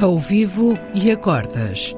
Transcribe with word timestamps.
Ao 0.00 0.18
vivo 0.18 0.78
e 0.94 1.10
acordas. 1.10 1.94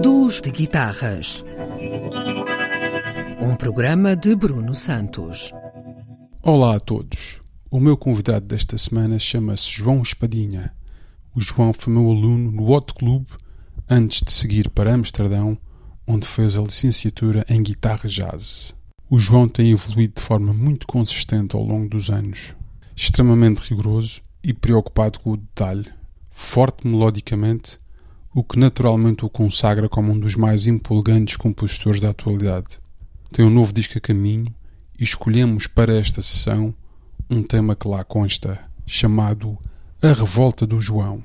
Duos 0.00 0.40
de 0.40 0.48
guitarras. 0.52 1.44
Um 3.40 3.56
programa 3.56 4.14
de 4.14 4.36
Bruno 4.36 4.76
Santos. 4.76 5.52
Olá 6.40 6.76
a 6.76 6.80
todos. 6.80 7.42
O 7.68 7.80
meu 7.80 7.96
convidado 7.96 8.46
desta 8.46 8.78
semana 8.78 9.18
chama-se 9.18 9.68
João 9.68 10.00
Espadinha. 10.02 10.72
O 11.34 11.40
João 11.40 11.72
foi 11.72 11.92
meu 11.92 12.08
aluno 12.08 12.52
no 12.52 12.70
Hot 12.70 12.94
Club 12.94 13.26
antes 13.90 14.22
de 14.22 14.30
seguir 14.30 14.70
para 14.70 14.94
Amsterdão, 14.94 15.58
onde 16.06 16.28
fez 16.28 16.56
a 16.56 16.62
licenciatura 16.62 17.44
em 17.48 17.60
guitarra 17.60 18.08
jazz. 18.08 18.72
O 19.10 19.18
João 19.18 19.48
tem 19.48 19.72
evoluído 19.72 20.14
de 20.14 20.22
forma 20.22 20.54
muito 20.54 20.86
consistente 20.86 21.56
ao 21.56 21.64
longo 21.64 21.88
dos 21.88 22.08
anos, 22.08 22.54
extremamente 23.02 23.58
rigoroso 23.68 24.22
e 24.44 24.52
preocupado 24.52 25.18
com 25.18 25.32
o 25.32 25.36
detalhe, 25.36 25.90
forte 26.30 26.86
melodicamente, 26.86 27.80
o 28.32 28.44
que 28.44 28.56
naturalmente 28.56 29.24
o 29.24 29.28
consagra 29.28 29.88
como 29.88 30.12
um 30.12 30.18
dos 30.18 30.36
mais 30.36 30.68
empolgantes 30.68 31.36
compositores 31.36 32.00
da 32.00 32.10
atualidade. 32.10 32.80
Tem 33.32 33.44
um 33.44 33.50
novo 33.50 33.72
disco 33.72 33.98
a 33.98 34.00
caminho 34.00 34.54
e 34.98 35.02
escolhemos 35.02 35.66
para 35.66 35.98
esta 35.98 36.22
sessão 36.22 36.72
um 37.28 37.42
tema 37.42 37.74
que 37.74 37.88
lá 37.88 38.04
consta, 38.04 38.60
chamado 38.86 39.58
A 40.00 40.12
Revolta 40.12 40.64
do 40.64 40.80
João. 40.80 41.24